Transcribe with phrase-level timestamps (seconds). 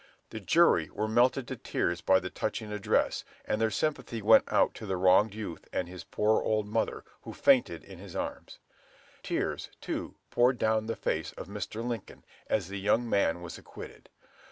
[0.31, 4.73] The jury were melted to tears by the touching address, and their sympathy went out
[4.73, 8.57] to the wronged youth and his poor old mother, who fainted in his arms.
[9.21, 11.85] Tears, too, poured down the face of Mr.
[11.85, 14.09] Lincoln, as the young man was acquitted.